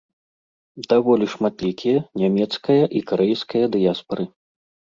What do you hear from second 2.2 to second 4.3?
нямецкая і карэйская дыяспары.